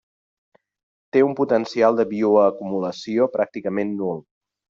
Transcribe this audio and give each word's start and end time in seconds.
Té 1.17 1.21
un 1.25 1.35
potencial 1.39 1.99
de 2.01 2.07
bioacumulació 2.15 3.31
pràcticament 3.39 3.93
nul. 4.03 4.19